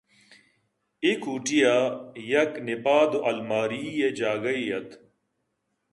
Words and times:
اے 1.03 1.11
کوٹی 1.23 1.59
ءَ 1.75 1.77
یک 2.31 2.51
نپادءُالماری 2.65 3.81
ئےجاگہے 4.01 4.55
اَت 4.69 4.89